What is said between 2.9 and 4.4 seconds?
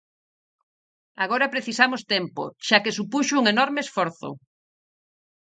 supuxo un enorme esforzo.